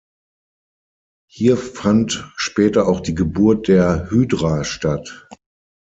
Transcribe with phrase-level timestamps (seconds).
[1.29, 5.29] Hier fand später auch die Geburt der Hydra statt.